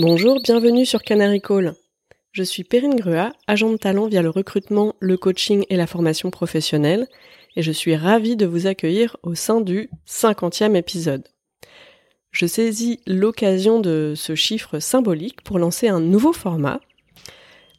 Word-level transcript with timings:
Bonjour, 0.00 0.40
bienvenue 0.40 0.86
sur 0.86 1.02
Canary 1.02 1.40
Call. 1.40 1.74
Je 2.30 2.44
suis 2.44 2.62
Perrine 2.62 2.94
Grua, 2.94 3.32
agent 3.48 3.72
de 3.72 3.76
talent 3.76 4.06
via 4.06 4.22
le 4.22 4.30
recrutement, 4.30 4.94
le 5.00 5.16
coaching 5.16 5.64
et 5.70 5.76
la 5.76 5.88
formation 5.88 6.30
professionnelle, 6.30 7.08
et 7.56 7.62
je 7.62 7.72
suis 7.72 7.96
ravie 7.96 8.36
de 8.36 8.46
vous 8.46 8.68
accueillir 8.68 9.16
au 9.24 9.34
sein 9.34 9.60
du 9.60 9.90
50e 10.06 10.76
épisode. 10.76 11.26
Je 12.30 12.46
saisis 12.46 13.00
l'occasion 13.08 13.80
de 13.80 14.12
ce 14.14 14.36
chiffre 14.36 14.78
symbolique 14.78 15.42
pour 15.42 15.58
lancer 15.58 15.88
un 15.88 15.98
nouveau 15.98 16.32
format, 16.32 16.78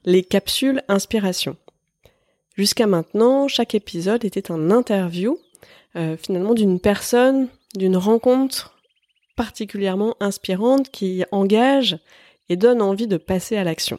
les 0.03 0.21
capsules 0.21 0.83
inspiration. 0.89 1.55
Jusqu'à 2.57 2.85
maintenant, 2.85 3.47
chaque 3.47 3.75
épisode 3.75 4.25
était 4.25 4.51
un 4.51 4.71
interview, 4.71 5.39
euh, 5.95 6.17
finalement 6.17 6.53
d'une 6.53 6.81
personne, 6.81 7.47
d'une 7.75 7.95
rencontre 7.95 8.75
particulièrement 9.39 10.17
inspirante 10.19 10.89
qui 10.89 11.23
engage 11.31 11.97
et 12.49 12.57
donne 12.57 12.81
envie 12.81 13.07
de 13.07 13.15
passer 13.15 13.55
à 13.55 13.63
l'action. 13.63 13.97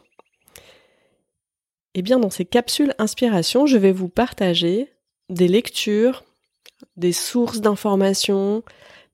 Et 1.95 1.99
eh 1.99 2.01
bien, 2.03 2.19
dans 2.19 2.29
ces 2.29 2.45
capsules 2.45 2.93
inspiration, 2.99 3.65
je 3.65 3.79
vais 3.79 3.91
vous 3.91 4.07
partager 4.07 4.89
des 5.29 5.47
lectures, 5.47 6.23
des 6.95 7.11
sources 7.11 7.59
d'informations, 7.59 8.61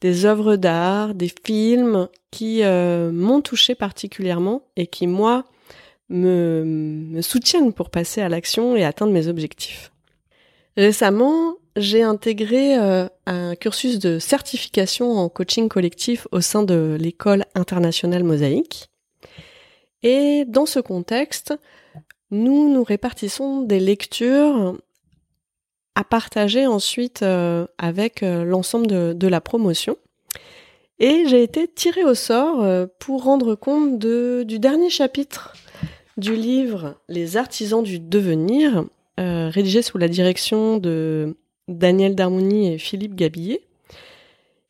des 0.02 0.26
œuvres 0.26 0.58
d'art, 0.58 1.16
des 1.16 1.32
films 1.46 2.10
qui 2.30 2.62
euh, 2.62 3.10
m'ont 3.10 3.40
touché 3.40 3.74
particulièrement 3.74 4.64
et 4.76 4.86
qui, 4.86 5.08
moi, 5.08 5.46
me, 6.10 6.64
me 6.66 7.22
soutiennent 7.22 7.72
pour 7.72 7.90
passer 7.90 8.20
à 8.20 8.28
l'action 8.28 8.76
et 8.76 8.84
atteindre 8.84 9.14
mes 9.14 9.30
objectifs. 9.30 9.94
Récemment, 10.76 11.56
j'ai 11.78 12.02
intégré 12.02 12.78
euh, 12.78 13.08
un 13.26 13.56
cursus 13.56 14.00
de 14.00 14.20
certification 14.20 15.12
en 15.12 15.30
coaching 15.30 15.70
collectif 15.70 16.28
au 16.32 16.42
sein 16.42 16.64
de 16.64 16.98
l'école 17.00 17.46
internationale 17.56 18.24
Mosaïque. 18.24 18.90
Et 20.04 20.46
dans 20.48 20.66
ce 20.66 20.80
contexte, 20.80 21.54
nous 22.32 22.74
nous 22.74 22.84
répartissons 22.84 23.62
des 23.62 23.80
lectures 23.80 24.78
à 25.96 26.04
partager 26.04 26.68
ensuite 26.68 27.24
euh, 27.24 27.66
avec 27.78 28.24
euh, 28.24 28.44
l'ensemble 28.44 28.88
de, 28.88 29.28
la 29.28 29.42
promotion. 29.42 29.98
Et 31.00 31.26
j'ai 31.28 31.44
été 31.44 31.68
tirée 31.68 32.04
au 32.04 32.16
sort 32.16 32.66
pour 32.98 33.24
rendre 33.24 33.54
compte 33.54 34.00
de, 34.00 34.44
du 34.48 34.58
dernier 34.58 34.90
chapitre 34.90 35.54
du 36.18 36.36
livre 36.36 36.96
Les 37.08 37.38
artisans 37.38 37.84
du 37.84 38.00
devenir, 38.00 38.84
rédigé 39.20 39.84
sous 39.84 40.00
la 40.00 40.08
direction 40.08 40.80
de 40.80 41.38
Daniel 41.68 42.16
Darmouni 42.16 42.74
et 42.74 42.78
Philippe 42.78 43.16
Gabillet, 43.16 43.62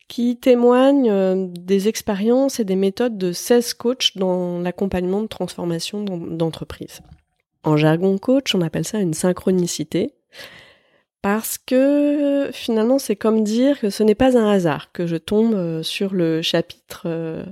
qui 0.08 0.36
témoignent 0.36 1.10
euh, 1.10 1.46
des 1.48 1.86
expériences 1.86 2.60
et 2.60 2.64
des 2.64 2.76
méthodes 2.76 3.18
de 3.18 3.32
16 3.32 3.74
coachs 3.74 4.16
dans 4.16 4.58
l'accompagnement 4.58 5.22
de 5.22 5.28
transformation 5.28 6.02
d'entreprise. 6.02 7.00
En 7.62 7.76
jargon 7.76 8.18
coach, 8.18 8.54
on 8.54 8.62
appelle 8.62 8.86
ça 8.86 8.98
une 8.98 9.14
synchronicité, 9.14 10.14
parce 11.20 11.58
que 11.58 12.48
finalement 12.52 12.98
c'est 12.98 13.16
comme 13.16 13.44
dire 13.44 13.78
que 13.80 13.90
ce 13.90 14.02
n'est 14.02 14.14
pas 14.14 14.38
un 14.38 14.48
hasard 14.48 14.92
que 14.92 15.06
je 15.06 15.16
tombe 15.16 15.54
euh, 15.54 15.82
sur 15.82 16.14
le 16.14 16.42
chapitre 16.42 17.02
euh, 17.06 17.44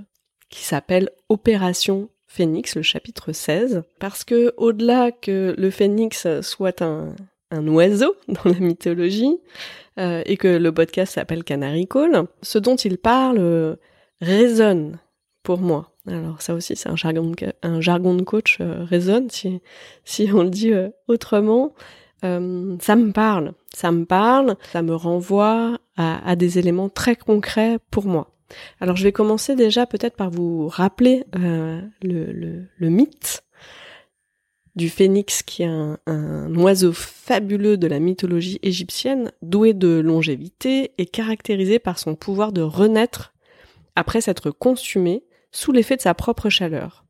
qui 0.48 0.64
s'appelle 0.64 1.10
Opération 1.28 2.08
Phénix, 2.27 2.77
le 2.77 2.83
chapitre 2.83 3.33
16, 3.33 3.83
parce 3.98 4.25
que 4.25 4.55
au-delà 4.56 5.10
que 5.10 5.55
le 5.56 5.70
phénix 5.70 6.27
soit 6.42 6.83
un, 6.83 7.14
un 7.50 7.66
oiseau 7.69 8.14
dans 8.28 8.50
la 8.50 8.58
mythologie 8.58 9.39
euh, 9.98 10.22
et 10.27 10.36
que 10.36 10.48
le 10.48 10.72
podcast 10.72 11.14
s'appelle 11.14 11.44
Canary 11.44 11.86
Call, 11.86 12.27
ce 12.42 12.58
dont 12.58 12.77
il 12.77 12.98
parle 12.98 13.38
euh, 13.38 13.77
résonne 14.20 14.98
pour 15.42 15.61
moi. 15.61 15.92
Alors 16.06 16.41
ça 16.41 16.55
aussi 16.55 16.77
c'est 16.77 16.88
un 16.88 16.97
jargon 16.97 17.30
de, 17.30 17.53
un 17.62 17.80
jargon 17.80 18.14
de 18.14 18.22
coach 18.22 18.58
euh, 18.61 18.84
résonne 18.84 19.28
si 19.28 19.61
si 20.05 20.31
on 20.32 20.44
le 20.44 20.50
dit 20.50 20.72
autrement. 21.09 21.75
ça 22.22 22.38
me 22.97 23.10
parle, 23.10 23.53
ça 23.72 23.92
me 23.92 24.04
parle, 24.04 24.56
ça 24.72 24.82
me 24.82 24.94
renvoie 24.94 25.78
à, 25.97 26.28
à, 26.28 26.37
des 26.37 26.59
éléments 26.59 26.88
très 26.88 27.15
concrets 27.16 27.78
pour 27.91 28.06
moi. 28.06 28.32
Alors 28.81 28.97
je 28.97 29.04
vais 29.04 29.12
commencer 29.12 29.54
déjà 29.56 29.87
peut-être 29.87 30.16
par 30.16 30.31
vous 30.31 30.69
rappeler 30.69 31.25
le, 31.32 31.82
le, 32.03 32.66
le 32.76 32.88
mythe 32.88 33.46
du 34.76 34.91
phénix 34.91 35.42
qui 35.42 35.62
est 35.62 35.66
un, 35.66 36.54
oiseau 36.54 36.92
fabuleux 36.92 37.78
de 37.78 37.87
la 37.87 37.98
mythologie 37.98 38.59
égyptienne, 38.62 39.32
doué 39.42 39.72
de 39.72 39.98
longévité 39.98 40.92
et 40.98 41.06
caractérisé 41.06 41.78
par 41.78 41.98
son 41.98 42.14
pouvoir 42.14 42.53
de 42.53 42.60
renaître 42.60 43.32
après 43.97 44.20
s'être 44.20 44.50
consumé 44.50 45.25
sous 45.50 45.72
l'effet 45.72 45.97
de 45.97 46.03
sa 46.03 46.15
propre 46.15 46.50
chaleur. 46.50 47.04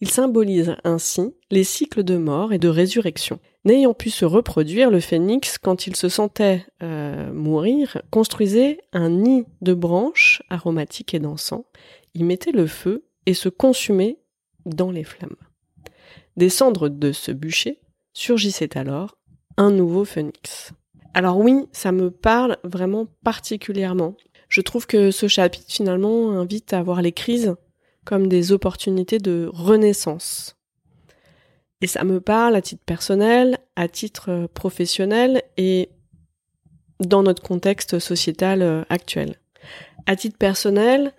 Il 0.00 0.08
symbolise 0.08 0.76
ainsi 0.84 1.34
les 1.50 1.64
cycles 1.64 2.04
de 2.04 2.16
mort 2.16 2.52
et 2.52 2.58
de 2.58 2.68
résurrection. 2.68 3.40
N'ayant 3.64 3.94
pu 3.94 4.10
se 4.10 4.24
reproduire, 4.24 4.90
le 4.90 5.00
phénix, 5.00 5.58
quand 5.58 5.88
il 5.88 5.96
se 5.96 6.08
sentait 6.08 6.64
euh, 6.84 7.32
mourir, 7.32 8.00
construisait 8.12 8.78
un 8.92 9.10
nid 9.10 9.44
de 9.60 9.74
branches 9.74 10.44
aromatiques 10.50 11.14
et 11.14 11.18
d'encens, 11.18 11.64
y 12.14 12.22
mettait 12.22 12.52
le 12.52 12.68
feu 12.68 13.04
et 13.26 13.34
se 13.34 13.48
consumait 13.48 14.18
dans 14.64 14.92
les 14.92 15.02
flammes. 15.02 15.36
Des 16.38 16.50
cendres 16.50 16.88
de 16.88 17.10
ce 17.10 17.32
bûcher 17.32 17.80
surgissait 18.12 18.78
alors 18.78 19.18
un 19.56 19.72
nouveau 19.72 20.04
phénix. 20.04 20.70
Alors 21.12 21.36
oui, 21.36 21.66
ça 21.72 21.90
me 21.90 22.12
parle 22.12 22.58
vraiment 22.62 23.08
particulièrement. 23.24 24.14
Je 24.48 24.60
trouve 24.60 24.86
que 24.86 25.10
ce 25.10 25.26
chapitre 25.26 25.66
finalement 25.66 26.30
invite 26.30 26.72
à 26.72 26.80
voir 26.80 27.02
les 27.02 27.10
crises 27.10 27.56
comme 28.04 28.28
des 28.28 28.52
opportunités 28.52 29.18
de 29.18 29.50
renaissance. 29.52 30.56
Et 31.80 31.88
ça 31.88 32.04
me 32.04 32.20
parle 32.20 32.54
à 32.54 32.62
titre 32.62 32.84
personnel, 32.86 33.58
à 33.74 33.88
titre 33.88 34.48
professionnel 34.54 35.42
et 35.56 35.90
dans 37.00 37.24
notre 37.24 37.42
contexte 37.42 37.98
sociétal 37.98 38.62
euh, 38.62 38.84
actuel. 38.90 39.40
À 40.06 40.14
titre 40.14 40.38
personnel, 40.38 41.12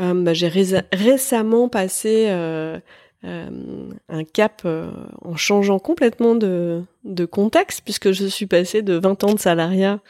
euh, 0.00 0.14
bah, 0.14 0.34
j'ai 0.34 0.48
récemment 0.48 1.68
passé 1.68 2.26
euh, 2.28 2.80
euh, 3.24 3.88
un 4.10 4.24
cap 4.24 4.62
euh, 4.66 4.90
en 5.22 5.34
changeant 5.34 5.78
complètement 5.78 6.34
de, 6.34 6.84
contexte, 7.30 7.80
puisque 7.82 8.12
je 8.12 8.26
suis 8.26 8.46
passée 8.46 8.82
de 8.82 8.94
20 8.94 9.24
ans 9.24 9.32
de 9.32 9.38
salariat 9.38 10.00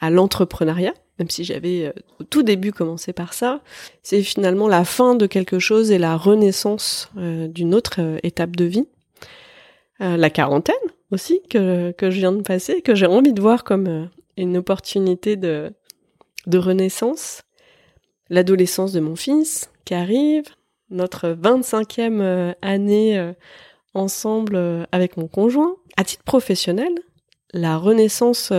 à 0.00 0.10
l'entrepreneuriat, 0.10 0.94
même 1.18 1.28
si 1.28 1.42
j'avais 1.42 1.86
euh, 1.86 1.92
au 2.20 2.24
tout 2.24 2.44
début 2.44 2.70
commencé 2.70 3.12
par 3.12 3.34
ça. 3.34 3.62
C'est 4.04 4.22
finalement 4.22 4.68
la 4.68 4.84
fin 4.84 5.16
de 5.16 5.26
quelque 5.26 5.58
chose 5.58 5.90
et 5.90 5.98
la 5.98 6.16
renaissance 6.16 7.10
d'une 7.16 7.74
autre 7.74 8.00
étape 8.22 8.54
de 8.54 8.64
vie. 8.64 8.86
la 9.98 10.30
quarantaine 10.30 10.74
aussi, 11.10 11.40
que, 11.50 11.92
que 11.92 12.10
je 12.10 12.18
viens 12.18 12.32
de 12.32 12.42
passer, 12.42 12.80
que 12.80 12.94
j'ai 12.94 13.06
envie 13.06 13.32
de 13.32 13.40
voir 13.40 13.64
comme 13.64 14.08
une 14.36 14.56
opportunité 14.56 15.36
de, 15.36 15.72
de 16.46 16.58
renaissance. 16.58 17.42
L'adolescence 18.30 18.92
de 18.92 19.00
mon 19.00 19.16
fils 19.16 19.70
qui 19.84 19.94
arrive, 19.94 20.44
notre 20.92 21.30
25e 21.30 22.20
euh, 22.20 22.52
année 22.62 23.18
euh, 23.18 23.32
ensemble 23.94 24.56
euh, 24.56 24.84
avec 24.92 25.16
mon 25.16 25.26
conjoint. 25.26 25.76
À 25.96 26.04
titre 26.04 26.22
professionnel, 26.24 26.92
la 27.52 27.76
renaissance 27.76 28.50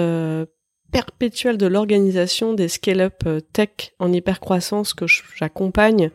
perpétuelle 0.91 1.57
de 1.57 1.65
l'organisation 1.65 2.53
des 2.53 2.67
scale-up 2.67 3.23
tech 3.51 3.69
en 3.97 4.13
hypercroissance 4.13 4.93
que 4.93 5.05
j'accompagne, 5.07 6.11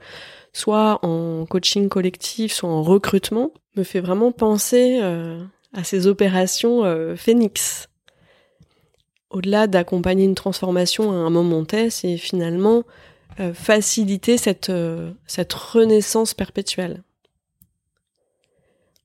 soit 0.53 1.05
en 1.05 1.45
coaching 1.47 1.89
collectif, 1.89 2.53
soit 2.53 2.69
en 2.69 2.85
recrutement, 2.85 3.51
me 3.75 3.83
fait 3.83 3.99
vraiment 3.99 4.31
penser 4.31 5.01
à 5.01 5.83
ces 5.83 6.07
opérations 6.07 6.85
Phoenix. 7.17 7.89
Au-delà 9.31 9.67
d'accompagner 9.67 10.25
une 10.25 10.37
transformation 10.37 11.11
à 11.11 11.17
un 11.17 11.31
moment 11.31 11.65
T, 11.65 11.91
c'est 11.91 12.17
finalement 12.17 12.85
euh, 13.41 13.55
faciliter 13.55 14.37
cette, 14.37 14.71
euh, 14.71 15.13
cette 15.27 15.53
renaissance 15.53 16.35
perpétuelle. 16.35 17.03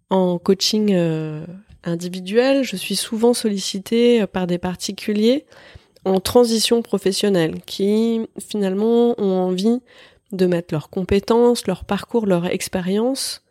En 0.10 0.40
coaching 0.40 0.92
euh, 0.94 1.46
individuel, 1.84 2.64
je 2.64 2.76
suis 2.76 2.96
souvent 2.96 3.34
sollicitée 3.34 4.26
par 4.28 4.48
des 4.48 4.58
particuliers 4.58 5.46
en 6.06 6.20
transition 6.20 6.82
professionnelle 6.82 7.62
qui 7.66 8.22
finalement 8.40 9.20
ont 9.20 9.40
envie 9.40 9.80
de 10.32 10.46
mettre 10.46 10.74
leurs 10.74 10.90
compétences, 10.90 11.68
leur 11.68 11.86
parcours, 11.86 12.26
leur 12.26 12.48
expérience 12.48 13.44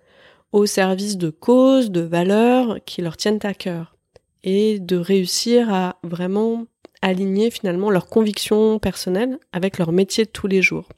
au 0.51 0.67
service 0.67 1.17
de 1.17 1.31
causes, 1.31 1.91
de 1.91 2.01
valeurs 2.01 2.79
qui 2.85 3.03
leur 3.03 3.17
tiennent 3.17 3.39
à 3.45 3.55
cœur 3.55 3.97
et 4.45 4.79
de 4.79 4.97
réussir 4.97 5.73
à 5.73 5.97
vraiment 6.03 6.67
aligner 7.03 7.51
finalement 7.51 7.91
leurs 7.91 8.09
convictions 8.09 8.79
personnelles 8.79 9.39
avec 9.53 9.79
leur 9.79 9.93
métier 9.93 10.25
de 10.25 10.31
tous 10.31 10.47
les 10.47 10.63
jours. 10.63 10.89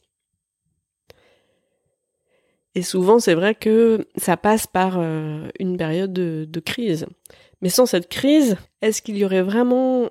Et 2.74 2.82
souvent, 2.82 3.18
c'est 3.18 3.34
vrai 3.34 3.54
que 3.54 4.06
ça 4.16 4.36
passe 4.36 4.66
par 4.66 4.98
euh, 4.98 5.48
une 5.58 5.76
période 5.76 6.12
de, 6.12 6.60
crise. 6.60 7.06
Mais 7.62 7.68
sans 7.68 7.86
cette 7.86 8.08
crise, 8.08 8.56
est-ce 8.82 9.00
qu'il 9.00 9.16
y 9.16 9.24
aurait 9.24 9.42
vraiment 9.42 10.10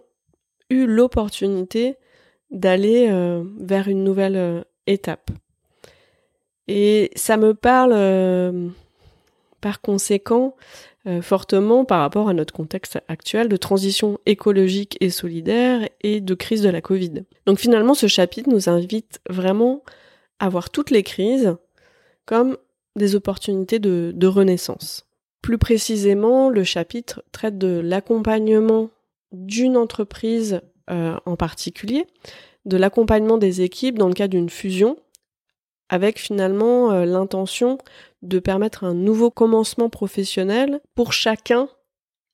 eu 0.69 0.85
l'opportunité 0.85 1.97
d'aller 2.51 3.09
euh, 3.11 3.43
vers 3.59 3.87
une 3.87 4.03
nouvelle 4.03 4.37
euh, 4.37 4.61
étape? 4.87 5.29
Et 6.69 7.11
ça 7.15 7.35
me 7.35 7.53
parle 7.53 8.73
par 9.63 9.81
conséquent 9.81 10.55
fortement 11.21 11.83
par 11.83 11.99
rapport 11.99 12.29
à 12.29 12.33
notre 12.33 12.53
contexte 12.53 12.97
actuel 13.09 13.49
de 13.49 13.57
transition 13.57 14.19
écologique 14.25 14.95
et 15.01 15.09
solidaire 15.09 15.89
et 15.99 16.21
de 16.21 16.33
crise 16.33 16.61
de 16.61 16.69
la 16.69 16.79
Covid. 16.79 17.25
Donc 17.45 17.59
finalement, 17.59 17.93
ce 17.93 18.07
chapitre 18.07 18.49
nous 18.49 18.69
invite 18.69 19.19
vraiment 19.29 19.83
à 20.39 20.49
voir 20.49 20.69
toutes 20.69 20.91
les 20.91 21.03
crises 21.03 21.55
comme 22.25 22.57
des 22.95 23.15
opportunités 23.15 23.79
de, 23.79 24.27
renaissance. 24.27 25.07
Plus 25.41 25.57
précisément, 25.57 26.49
le 26.49 26.63
chapitre 26.63 27.23
traite 27.31 27.57
de 27.57 27.79
l'accompagnement 27.79 28.89
d'une 29.31 29.77
entreprise 29.77 30.61
euh, 30.89 31.17
en 31.25 31.35
particulier, 31.35 32.05
de 32.65 32.77
l'accompagnement 32.77 33.37
des 33.37 33.61
équipes 33.61 33.97
dans 33.97 34.07
le 34.07 34.13
cas 34.13 34.27
d'une 34.27 34.49
fusion, 34.49 34.97
avec 35.89 36.19
finalement 36.19 36.91
euh, 36.91 37.05
l'intention 37.05 37.77
de 38.23 38.39
permettre 38.39 38.83
un 38.83 38.93
nouveau 38.93 39.29
commencement 39.29 39.89
professionnel 39.89 40.81
pour 40.95 41.13
chacun 41.13 41.69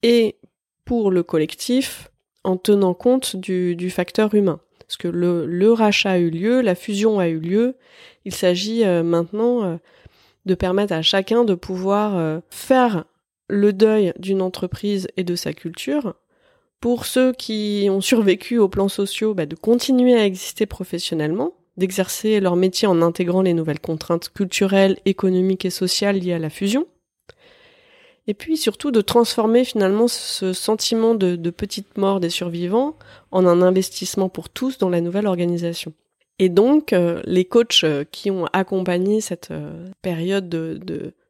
et 0.02 0.38
pour 0.86 1.12
le 1.12 1.24
collectif 1.24 2.10
en 2.44 2.56
tenant 2.56 2.94
compte 2.94 3.36
du, 3.36 3.90
facteur 3.90 4.34
humain. 4.34 4.62
Parce 4.80 4.98
que 4.98 5.08
le, 5.08 5.74
rachat 5.74 6.12
a 6.12 6.18
eu 6.18 6.30
lieu, 6.30 6.62
la 6.62 6.76
fusion 6.76 7.20
a 7.20 7.28
eu 7.28 7.40
lieu, 7.40 7.76
il 8.24 8.34
s'agit 8.34 8.86
euh, 8.86 9.04
maintenant 9.04 9.80
de 10.46 10.56
permettre 10.56 10.94
à 10.94 11.02
chacun 11.02 11.46
de 11.46 11.54
pouvoir 11.54 12.18
euh, 12.18 12.40
faire 12.50 13.06
le 13.48 13.72
deuil 13.74 14.14
d'une 14.18 14.42
entreprise 14.42 15.08
et 15.18 15.24
de 15.24 15.36
sa 15.36 15.54
culture. 15.54 16.16
Pour 16.80 17.06
ceux 17.06 17.34
qui 17.34 17.88
ont 17.90 18.02
survécu 18.02 18.58
aux 18.58 18.70
plans 18.70 18.90
sociaux, 18.90 19.34
bah, 19.34 19.46
de 19.46 19.56
continuer 19.56 20.16
à 20.16 20.26
exister 20.26 20.66
professionnellement, 20.66 21.54
d'exercer 21.80 22.40
leur 22.40 22.56
métier 22.56 22.88
en 22.88 23.02
intégrant 23.02 23.42
les 23.42 23.54
nouvelles 23.54 23.80
contraintes 23.80 24.30
culturelles, 24.30 24.98
économiques 25.06 25.66
et 25.66 25.72
sociales 25.72 26.20
liées 26.20 26.34
à 26.34 26.40
la 26.40 26.52
fusion. 26.52 26.86
Et 28.30 28.36
puis 28.36 28.58
surtout 28.58 28.92
de 28.92 29.02
transformer 29.02 29.66
finalement 29.66 30.08
ce 30.08 30.54
sentiment 30.54 31.16
de, 31.16 31.50
petite 31.50 31.98
mort 31.98 32.20
des 32.20 32.30
survivants 32.30 32.96
en 33.32 33.48
un 33.48 33.64
investissement 33.64 34.30
pour 34.30 34.50
tous 34.50 34.78
dans 34.78 34.90
la 34.90 35.02
nouvelle 35.02 35.26
organisation. 35.26 35.94
Et 36.38 36.48
donc, 36.48 36.94
euh, 36.94 37.24
les 37.26 37.44
coachs 37.44 37.84
euh, 37.84 38.06
qui 38.10 38.30
ont 38.30 38.46
accompagné 38.54 39.20
cette 39.20 39.50
euh, 39.50 39.88
période 40.04 40.48
de, 40.48 40.80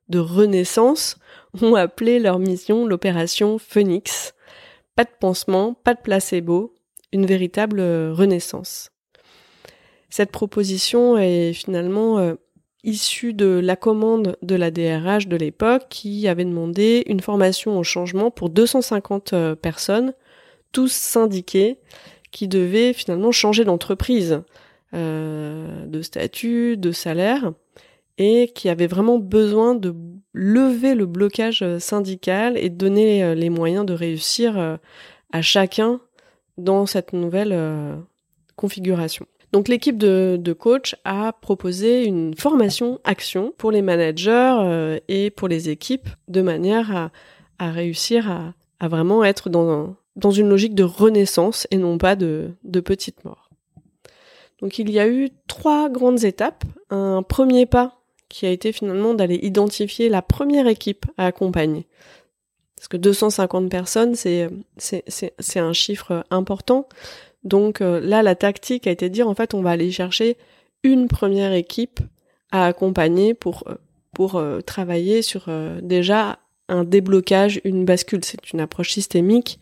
de, 0.10 0.19
renaissance 0.19 1.18
ont 1.62 1.75
appelé 1.75 2.19
leur 2.19 2.38
mission 2.38 2.86
l'opération 2.86 3.57
Phoenix. 3.60 4.36
Pas 4.98 5.06
de 5.06 5.10
pansement, 5.22 5.75
pas 5.75 5.94
de 5.94 6.01
placebo, 6.01 6.75
une 7.13 7.25
véritable 7.25 7.80
renaissance. 8.12 8.92
Cette 10.09 10.31
proposition 10.31 11.17
est 11.17 11.53
finalement 11.53 12.35
issue 12.83 13.33
de 13.33 13.59
la 13.63 13.75
commande 13.75 14.38
de 14.41 14.56
la 14.56 14.71
DRH 14.71 15.27
de 15.27 15.35
l'époque 15.35 15.85
qui 15.89 16.27
avait 16.27 16.45
demandé 16.45 17.03
une 17.06 17.19
formation 17.19 17.77
au 17.77 17.83
changement 17.83 18.31
pour 18.31 18.50
250 18.50 19.56
personnes, 19.61 20.13
tous 20.71 20.91
syndiqués, 20.91 21.77
qui 22.31 22.47
devaient 22.47 22.94
finalement 22.94 23.31
changer 23.31 23.65
d'entreprise. 23.65 24.41
Euh, 24.95 25.85
de 25.85 26.01
statut, 26.01 26.75
de 26.75 26.91
salaire, 26.91 27.53
et 28.17 28.51
qui 28.55 28.69
avait 28.69 28.88
vraiment 28.88 29.19
besoin 29.19 29.75
de 29.75 29.94
lever 30.33 30.95
le 30.95 31.05
blocage 31.05 31.63
syndical 31.77 32.57
et 32.57 32.71
de 32.71 32.75
donner 32.75 33.23
euh, 33.23 33.35
les 33.35 33.51
moyens 33.51 33.85
de 33.85 33.94
réussir 33.94 34.57
euh, 34.57 34.77
à 35.31 35.44
chacun 35.44 36.01
dans 36.57 36.88
cette 36.88 37.13
nouvelle 37.13 37.55
configuration. 38.55 39.27
Donc 39.51 39.68
l'équipe 39.68 39.98
de, 39.98 40.54
coach 40.54 40.96
a 41.06 41.34
proposé 41.34 42.06
une 42.06 42.36
formation 42.36 43.00
action 43.04 43.54
pour 43.57 43.72
les 43.72 43.81
managers 43.81 45.00
et 45.07 45.31
pour 45.31 45.48
les 45.48 45.69
équipes 45.69 46.07
de 46.28 46.42
manière 46.42 47.10
à, 47.57 47.72
réussir 47.72 48.54
à, 48.80 48.88
vraiment 48.88 49.24
être 49.24 49.50
dans, 49.50 49.96
une 50.31 50.50
logique 50.50 50.75
de 50.75 50.84
renaissance 50.84 51.68
et 51.72 51.78
non 51.78 51.98
pas 51.98 52.16
de, 52.16 52.54
petite 52.86 53.25
mort. 53.25 53.50
Donc 54.62 54.78
il 54.78 54.92
y 54.92 55.00
a 55.00 55.07
eu 55.07 55.30
trois 55.48 55.90
grandes 55.90 56.24
étapes. 56.25 56.63
Un 56.90 57.24
premier 57.24 57.66
pas 57.66 58.00
qui 58.30 58.46
a 58.46 58.51
été 58.51 58.72
finalement 58.72 59.16
d'aller 59.16 59.40
identifier 59.42 60.07
la 60.07 60.22
première 60.22 60.68
équipe 60.68 61.06
à 61.18 61.25
accompagner. 61.25 61.88
Parce 62.78 62.88
que 62.88 62.98
250 62.98 63.69
personnes, 63.69 64.16
c'est, 64.16 64.50
un 65.56 65.74
chiffre 65.74 66.24
important. 66.30 66.88
Donc 67.44 67.81
euh, 67.81 68.00
là, 68.00 68.21
la 68.21 68.36
tactique 68.36 68.88
a 68.88 68.91
été 68.91 69.09
de 69.09 69.13
dire, 69.13 69.27
en 69.27 69.36
fait, 69.36 69.53
on 69.53 69.62
va 69.62 69.71
aller 69.71 69.91
chercher 69.91 70.38
une 70.83 71.07
première 71.07 71.53
équipe 71.53 72.00
à 72.51 72.65
accompagner 72.65 73.33
pour, 73.33 73.63
euh, 73.68 73.75
euh, 74.36 74.62
travailler 74.62 75.21
sur 75.21 75.50
déjà 75.81 76.39
un 76.68 76.83
déblocage, 76.83 77.62
une 77.63 77.86
bascule. 77.86 78.24
C'est 78.25 78.51
une 78.51 78.59
approche 78.59 78.91
systémique 78.91 79.59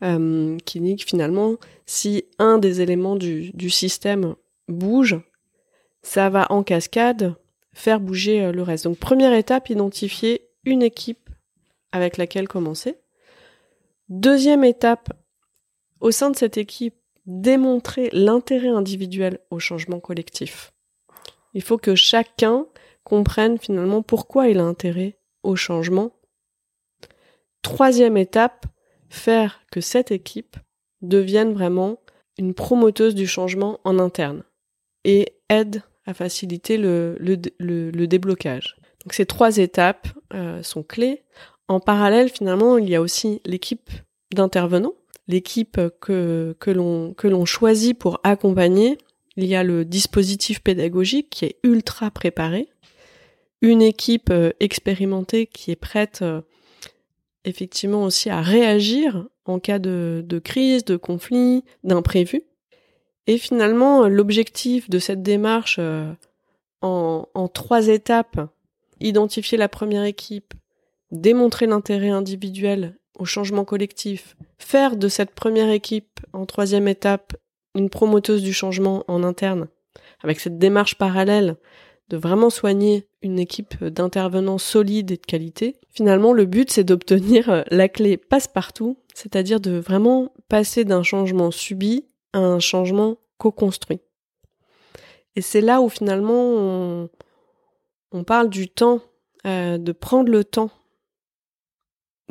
qui 0.00 0.80
dit 0.80 0.96
que 0.96 1.04
finalement, 1.04 1.56
si 1.84 2.24
un 2.38 2.56
des 2.56 2.80
éléments 2.80 3.16
du, 3.16 3.50
du, 3.52 3.68
système 3.68 4.34
bouge, 4.66 5.20
ça 6.00 6.30
va 6.30 6.50
en 6.50 6.62
cascade 6.62 7.34
faire 7.74 8.00
bouger 8.00 8.50
le 8.50 8.62
reste. 8.62 8.84
Donc 8.84 8.96
première 8.96 9.34
étape, 9.34 9.68
identifier 9.68 10.48
une 10.64 10.82
équipe 10.82 11.28
avec 11.92 12.16
laquelle 12.16 12.48
commencer. 12.48 12.96
Deuxième 14.08 14.64
étape, 14.64 15.10
au 16.00 16.10
sein 16.10 16.30
de 16.30 16.36
cette 16.36 16.56
équipe, 16.56 16.94
démontrer 17.26 18.08
l'intérêt 18.12 18.68
individuel 18.68 19.38
au 19.50 19.58
changement 19.58 20.00
collectif. 20.00 20.72
Il 21.54 21.62
faut 21.62 21.78
que 21.78 21.94
chacun 21.94 22.66
comprenne 23.04 23.58
finalement 23.58 24.02
pourquoi 24.02 24.48
il 24.48 24.58
a 24.58 24.64
intérêt 24.64 25.18
au 25.42 25.56
changement. 25.56 26.12
Troisième 27.62 28.16
étape, 28.16 28.66
faire 29.08 29.60
que 29.70 29.80
cette 29.80 30.10
équipe 30.10 30.56
devienne 31.02 31.52
vraiment 31.52 31.98
une 32.38 32.54
promoteuse 32.54 33.14
du 33.14 33.26
changement 33.26 33.80
en 33.84 33.98
interne 33.98 34.44
et 35.04 35.34
aide 35.48 35.82
à 36.06 36.14
faciliter 36.14 36.78
le, 36.78 37.16
déblocage. 38.06 38.76
Donc 39.02 39.12
ces 39.12 39.26
trois 39.26 39.58
étapes 39.58 40.08
euh, 40.34 40.62
sont 40.62 40.82
clés. 40.82 41.22
En 41.68 41.80
parallèle, 41.80 42.28
finalement, 42.28 42.78
il 42.78 42.88
y 42.88 42.94
a 42.94 43.00
aussi 43.00 43.40
l'équipe 43.44 43.90
d'intervenants, 44.34 44.94
l'équipe 45.30 45.80
que, 46.00 46.54
l'on 46.66 47.44
choisit 47.44 47.98
pour 47.98 48.20
accompagner. 48.24 48.98
Il 49.36 49.44
y 49.44 49.54
a 49.54 49.62
le 49.62 49.84
dispositif 49.84 50.60
pédagogique 50.60 51.30
qui 51.30 51.44
est 51.46 51.56
ultra 51.62 52.10
préparé, 52.10 52.68
une 53.62 53.80
équipe 53.80 54.30
euh, 54.30 54.50
expérimentée 54.58 55.46
qui 55.46 55.70
est 55.70 55.76
prête 55.76 56.20
euh, 56.22 56.40
effectivement 57.44 58.04
aussi 58.04 58.28
à 58.28 58.40
réagir 58.40 59.28
en 59.44 59.58
cas 59.58 59.78
de, 59.78 60.40
crise, 60.44 60.84
de 60.84 60.96
conflit, 60.96 61.64
d'imprévu. 61.84 62.42
Et 63.26 63.38
finalement, 63.38 64.08
l'objectif 64.08 64.90
de 64.90 64.98
cette 64.98 65.22
démarche 65.22 65.76
euh, 65.78 66.12
en, 66.82 67.48
trois 67.52 67.88
étapes, 67.88 68.40
identifier 69.00 69.58
la 69.58 69.68
première 69.68 70.04
équipe, 70.04 70.54
démontrer 71.12 71.66
l'intérêt 71.66 72.10
individuel 72.10 72.99
au 73.18 73.24
changement 73.24 73.64
collectif, 73.64 74.36
faire 74.58 74.96
de 74.96 75.08
cette 75.08 75.32
première 75.32 75.70
équipe 75.70 76.20
en 76.32 76.46
troisième 76.46 76.88
étape 76.88 77.36
une 77.74 77.90
promoteuse 77.90 78.42
du 78.42 78.52
changement 78.52 79.04
en 79.08 79.22
interne, 79.22 79.68
avec 80.22 80.40
cette 80.40 80.58
démarche 80.58 80.96
parallèle 80.96 81.56
de 82.08 82.16
vraiment 82.16 82.50
soigner 82.50 83.06
une 83.22 83.38
équipe 83.38 83.84
d'intervenants 83.84 84.58
solides 84.58 85.12
et 85.12 85.16
de 85.16 85.24
qualité, 85.24 85.76
finalement 85.88 86.32
le 86.32 86.44
but 86.44 86.70
c'est 86.70 86.84
d'obtenir 86.84 87.48
euh, 87.50 87.62
la 87.70 87.88
clé 87.88 88.16
passe-partout, 88.16 88.98
c'est-à-dire 89.14 89.60
de 89.60 89.78
vraiment 89.78 90.32
passer 90.48 90.84
d'un 90.84 91.04
changement 91.04 91.50
subi 91.50 92.06
à 92.32 92.40
un 92.40 92.58
changement 92.58 93.18
co-construit. 93.38 94.00
Et 95.36 95.40
c'est 95.40 95.60
là 95.60 95.80
où 95.80 95.88
finalement 95.88 97.08
on, 98.12 98.24
parle 98.24 98.50
du 98.50 98.68
temps, 98.68 99.00
euh, 99.46 99.78
de 99.78 99.92
prendre 99.92 100.30
le 100.30 100.42
temps, 100.42 100.70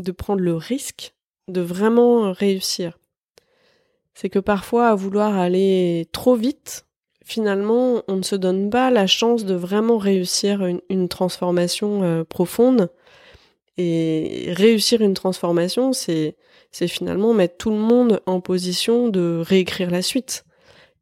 de 0.02 0.12
prendre 0.12 0.42
le 0.42 0.56
risque 0.56 1.14
de 1.48 1.62
vraiment 1.62 2.32
réussir. 2.32 2.98
C'est 4.14 4.30
que 4.30 4.40
parfois 4.40 4.90
à 4.90 4.96
vouloir 4.96 5.38
aller 5.38 6.08
trop 6.12 6.36
vite, 6.36 6.86
finalement, 7.24 8.04
on 8.08 8.18
ne 8.18 8.24
se 8.24 8.36
donne 8.36 8.70
pas 8.70 8.92
la 8.92 9.08
chance 9.08 9.46
de 9.46 9.56
vraiment 9.56 9.98
réussir 9.98 10.66
une, 10.90 11.08
transformation 11.08 12.04
euh, 12.04 12.24
profonde. 12.24 12.90
Et 13.78 14.52
réussir 14.58 15.02
une 15.02 15.14
transformation, 15.14 15.94
c'est 15.94 16.36
finalement 16.72 17.34
mettre 17.34 17.56
tout 17.56 17.70
le 17.70 17.78
monde 17.78 18.20
en 18.26 18.42
position 18.42 19.08
de 19.08 19.42
réécrire 19.42 19.90
la 19.90 20.02
suite 20.02 20.44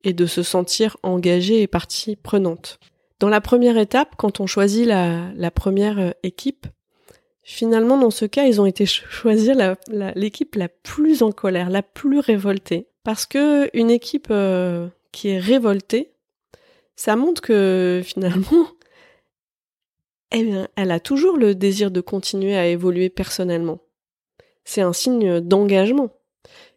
et 0.03 0.13
de 0.13 0.27
se 0.27 0.43
sentir 0.43 0.95
engagé 1.01 1.63
et 1.63 1.67
partie 1.67 2.15
prenante. 2.15 2.79
Dans 3.19 3.29
la 3.29 3.41
première 3.41 3.79
étape, 3.79 4.13
quand 4.15 4.39
on 4.39 4.45
choisit 4.45 4.85
la, 4.85 5.31
la 5.35 5.49
première 5.49 5.97
euh, 5.97 6.11
équipe, 6.21 6.67
finalement, 7.49 7.97
dans 7.97 8.11
ce 8.11 8.25
cas, 8.25 8.43
ils 8.45 8.59
ont 8.59 8.65
été 8.65 8.85
choisir 8.85 9.55
l'équipe 9.89 10.55
la, 10.55 10.67
plus 10.67 11.23
en 11.23 11.31
colère, 11.31 11.69
la 11.69 11.81
plus 11.81 12.19
révoltée. 12.19 12.87
Parce 13.03 13.25
que 13.25 13.69
une 13.73 13.89
équipe 13.89 14.27
euh, 14.31 14.89
qui 15.13 15.29
est 15.29 15.39
révoltée, 15.39 16.11
ça 16.97 17.15
montre 17.15 17.41
que 17.41 18.01
finalement, 18.05 18.67
eh 20.31 20.43
bien, 20.43 20.67
elle 20.75 20.91
a 20.91 20.99
toujours 20.99 21.37
le 21.37 21.55
désir 21.55 21.89
de 21.89 22.01
continuer 22.01 22.57
à 22.57 22.67
évoluer 22.67 23.09
personnellement. 23.09 23.79
C'est 24.65 24.81
un 24.81 24.93
signe 24.93 25.39
d'engagement. 25.39 26.11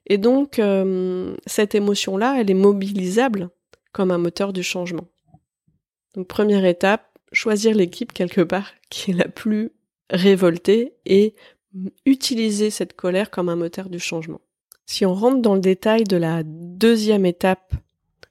Et 0.06 0.18
donc, 0.18 0.60
euh, 0.60 1.34
cette 1.46 1.74
émotion-là, 1.74 2.36
elle 2.38 2.50
est 2.50 2.54
mobilisable 2.54 3.50
comme 3.92 4.12
un 4.12 4.18
moteur 4.18 4.52
du 4.52 4.62
changement. 4.62 5.08
Donc, 6.14 6.28
première 6.28 6.64
étape, 6.64 7.08
choisir 7.32 7.74
l'équipe 7.74 8.12
quelque 8.12 8.42
part 8.42 8.70
qui 8.88 9.10
est 9.10 9.14
la 9.14 9.28
plus 9.28 9.72
révoltée 10.10 10.94
et 11.06 11.34
utiliser 12.04 12.70
cette 12.70 12.94
colère 12.94 13.30
comme 13.30 13.48
un 13.48 13.56
moteur 13.56 13.88
du 13.88 13.98
changement. 13.98 14.40
Si 14.86 15.06
on 15.06 15.14
rentre 15.14 15.40
dans 15.40 15.54
le 15.54 15.60
détail 15.60 16.04
de 16.04 16.16
la 16.16 16.42
deuxième 16.44 17.24
étape 17.24 17.74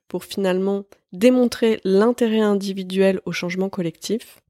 pour 0.07 0.25
finalement 0.25 0.83
démontrer 1.13 1.79
l'intérêt 1.83 2.41
individuel 2.41 3.21
au 3.25 3.31
changement 3.31 3.69
collectif, 3.69 4.41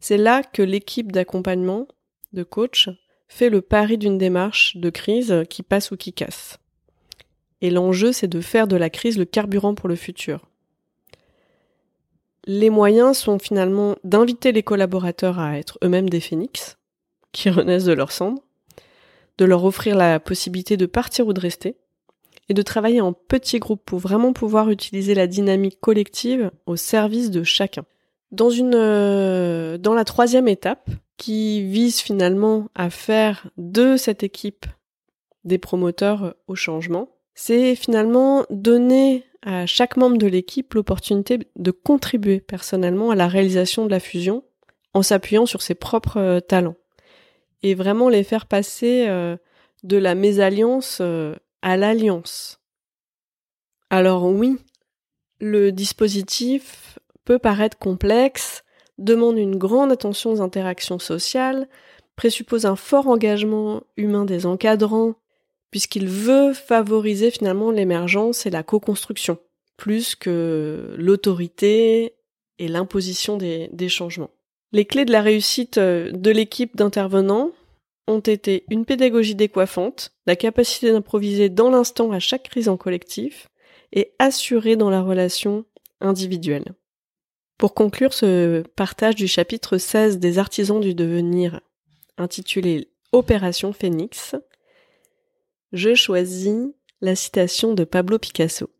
c'est 0.00 0.16
là 0.16 0.42
que 0.42 0.62
l'équipe 0.62 1.12
d'accompagnement, 1.12 1.86
de 2.32 2.42
coach, 2.42 2.90
fait 3.28 3.50
le 3.50 3.60
pari 3.60 3.98
d'une 3.98 4.18
démarche 4.18 4.76
de 4.76 4.90
crise 4.90 5.44
qui 5.48 5.62
passe 5.62 5.90
ou 5.90 5.96
qui 5.96 6.12
casse. 6.12 6.58
Et 7.60 7.70
l'enjeu, 7.70 8.12
c'est 8.12 8.28
de 8.28 8.40
faire 8.40 8.68
de 8.68 8.76
la 8.76 8.90
crise 8.90 9.18
le 9.18 9.24
carburant 9.24 9.74
pour 9.74 9.88
le 9.88 9.96
futur. 9.96 10.48
Les 12.46 12.70
moyens 12.70 13.18
sont 13.18 13.38
finalement 13.38 13.96
d'inviter 14.04 14.52
les 14.52 14.62
collaborateurs 14.62 15.38
à 15.38 15.58
être 15.58 15.78
eux-mêmes 15.82 16.08
des 16.08 16.20
phénix, 16.20 16.78
qui 17.32 17.50
renaissent 17.50 17.84
de 17.84 17.92
leur 17.92 18.12
cendre, 18.12 18.42
de 19.38 19.44
leur 19.44 19.64
offrir 19.64 19.96
la 19.96 20.20
possibilité 20.20 20.76
de 20.76 20.86
partir 20.86 21.26
ou 21.26 21.32
de 21.32 21.40
rester, 21.40 21.76
et 22.48 22.54
de 22.54 22.62
travailler 22.62 23.00
en 23.00 23.12
petits 23.12 23.58
groupes 23.58 23.84
pour 23.84 23.98
vraiment 23.98 24.32
pouvoir 24.32 24.70
utiliser 24.70 25.14
la 25.14 25.26
dynamique 25.26 25.80
collective 25.80 26.50
au 26.66 26.76
service 26.76 27.30
de 27.30 27.42
chacun. 27.42 27.84
Dans 28.30 28.50
une, 28.50 28.74
euh, 28.74 29.78
dans 29.78 29.94
la 29.94 30.04
troisième 30.04 30.46
étape, 30.46 30.88
qui 31.16 31.62
vise 31.62 32.00
finalement 32.00 32.68
à 32.74 32.90
faire 32.90 33.48
de 33.56 33.96
cette 33.96 34.22
équipe 34.22 34.66
des 35.44 35.58
promoteurs 35.58 36.34
au 36.46 36.54
changement, 36.54 37.08
c'est 37.36 37.76
finalement 37.76 38.44
donner 38.50 39.24
à 39.42 39.66
chaque 39.66 39.96
membre 39.96 40.16
de 40.16 40.26
l'équipe 40.26 40.74
l'opportunité 40.74 41.38
de 41.54 41.70
contribuer 41.70 42.40
personnellement 42.40 43.10
à 43.10 43.14
la 43.14 43.28
réalisation 43.28 43.84
de 43.84 43.90
la 43.90 44.00
fusion 44.00 44.42
en 44.94 45.02
s'appuyant 45.02 45.46
sur 45.46 45.62
ses 45.62 45.76
propres 45.76 46.18
euh, 46.18 46.40
talents 46.40 46.74
et 47.62 47.74
vraiment 47.74 48.08
les 48.08 48.24
faire 48.24 48.46
passer 48.46 49.06
euh, 49.06 49.36
de 49.84 49.98
la 49.98 50.14
mésalliance 50.14 51.00
à 51.62 51.76
l'alliance. 51.76 52.60
Alors 53.90 54.24
oui, 54.24 54.58
le 55.38 55.70
dispositif 55.70 56.98
peut 57.24 57.38
paraître 57.38 57.78
complexe, 57.78 58.64
demande 58.98 59.36
une 59.36 59.56
grande 59.56 59.92
attention 59.92 60.32
aux 60.32 60.40
interactions 60.40 60.98
sociales, 60.98 61.68
présuppose 62.16 62.64
un 62.64 62.76
fort 62.76 63.08
engagement 63.08 63.82
humain 63.96 64.24
des 64.24 64.46
encadrants, 64.46 65.14
puisqu'il 65.70 66.08
veut 66.08 66.52
favoriser 66.52 67.30
finalement 67.30 67.70
l'émergence 67.70 68.46
et 68.46 68.50
la 68.50 68.62
co-construction, 68.62 69.38
plus 69.76 70.14
que 70.14 70.94
l'autorité 70.96 72.14
et 72.58 72.68
l'imposition 72.68 73.36
des, 73.36 73.88
changements. 73.88 74.30
Les 74.72 74.84
clés 74.84 75.04
de 75.04 75.12
la 75.12 75.22
réussite 75.22 75.78
euh, 75.78 76.10
de 76.10 76.30
l'équipe 76.30 76.76
d'intervenants 76.76 77.50
ont 78.08 78.20
été 78.20 78.64
une 78.70 78.84
pédagogie 78.84 79.34
décoiffante, 79.34 80.12
la 80.26 80.36
capacité 80.36 80.92
d'improviser 80.92 81.48
dans 81.48 81.70
l'instant 81.70 82.12
à 82.12 82.18
chaque 82.18 82.44
crise 82.44 82.68
en 82.68 82.76
collectif, 82.76 83.48
et 83.92 84.12
assurer 84.18 84.76
dans 84.76 84.90
la 84.90 85.02
relation 85.02 85.64
individuelle. 86.00 86.74
Pour 87.58 87.74
conclure 87.74 88.12
ce 88.12 88.62
partage 88.76 89.14
du 89.14 89.28
chapitre 89.28 89.78
16 89.78 90.18
des 90.18 90.38
artisans 90.38 90.80
du 90.80 90.94
devenir, 90.94 91.60
intitulé 92.18 92.88
Opération 93.12 93.72
Phoenix, 93.72 94.34
je 95.76 95.94
choisis 95.94 96.72
la 97.02 97.14
citation 97.14 97.74
de 97.74 97.84
Pablo 97.84 98.18
Picasso. 98.18 98.70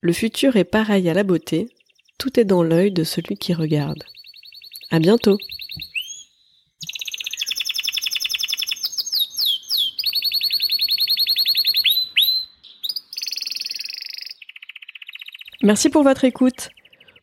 Le 0.00 0.12
futur 0.12 0.56
est 0.56 0.64
pareil 0.64 1.08
à 1.08 1.14
la 1.14 1.24
beauté, 1.24 1.68
tout 2.18 2.38
est 2.38 2.44
dans 2.44 2.62
l'œil 2.62 2.92
de 2.92 3.02
celui 3.02 3.36
qui 3.36 3.52
regarde. 3.52 4.04
À 4.90 5.00
bientôt! 5.00 5.38
Merci 15.64 15.90
pour 15.90 16.04
votre 16.04 16.24
écoute. 16.24 16.70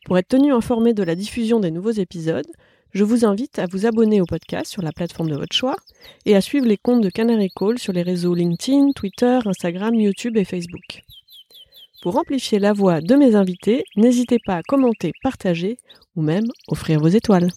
Pour 0.04 0.18
être 0.18 0.28
tenu 0.28 0.52
informé 0.52 0.92
de 0.92 1.02
la 1.02 1.14
diffusion 1.14 1.60
des 1.60 1.70
nouveaux 1.70 1.90
épisodes, 1.90 2.46
je 2.92 3.04
vous 3.04 3.24
invite 3.24 3.58
à 3.58 3.66
vous 3.66 3.86
abonner 3.86 4.20
au 4.20 4.26
podcast 4.26 4.70
sur 4.70 4.82
la 4.82 4.92
plateforme 4.92 5.30
de 5.30 5.36
votre 5.36 5.54
choix 5.54 5.76
et 6.26 6.34
à 6.34 6.40
suivre 6.40 6.66
les 6.66 6.76
comptes 6.76 7.02
de 7.02 7.10
Canary 7.10 7.50
Call 7.54 7.78
sur 7.78 7.92
les 7.92 8.02
réseaux 8.02 8.34
LinkedIn, 8.34 8.92
Twitter, 8.92 9.38
Instagram, 9.44 9.94
YouTube 9.94 10.36
et 10.36 10.44
Facebook. 10.44 11.02
Pour 12.02 12.16
amplifier 12.16 12.58
la 12.58 12.72
voix 12.72 13.00
de 13.00 13.14
mes 13.14 13.34
invités, 13.34 13.84
n'hésitez 13.96 14.38
pas 14.44 14.56
à 14.56 14.62
commenter, 14.62 15.12
partager 15.22 15.78
ou 16.16 16.22
même 16.22 16.46
offrir 16.68 16.98
vos 16.98 17.08
étoiles. 17.08 17.50